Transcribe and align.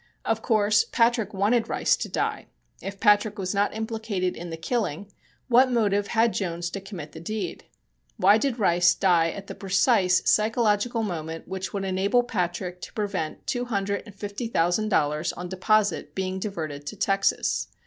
Of 0.25 0.41
course 0.41 0.83
Patrick 0.83 1.31
wanted 1.31 1.69
Rice 1.69 1.95
to 1.97 2.09
die. 2.09 2.47
If 2.81 2.99
Patrick 2.99 3.37
was 3.37 3.53
not 3.53 3.75
implicated 3.75 4.35
in 4.35 4.49
the 4.49 4.57
killing, 4.57 5.11
what 5.47 5.69
motive 5.71 6.07
had 6.07 6.33
Jones 6.33 6.71
to 6.71 6.81
commit 6.81 7.11
the 7.11 7.19
deed? 7.19 7.65
Why 8.17 8.39
did 8.39 8.57
Rice 8.57 8.95
die 8.95 9.29
at 9.29 9.45
the 9.45 9.53
precise 9.53 10.23
psychological 10.27 11.03
moment 11.03 11.47
which 11.47 11.71
would 11.71 11.85
enable 11.85 12.23
Patrick 12.23 12.81
to 12.81 12.93
prevent 12.93 13.45
two 13.45 13.65
hundred 13.65 14.01
and 14.07 14.15
fifty 14.15 14.47
thousand 14.47 14.89
dollars 14.89 15.33
on 15.33 15.49
deposit 15.49 16.15
being 16.15 16.39
diverted 16.39 16.87
to 16.87 16.95
Texas? 16.95 17.67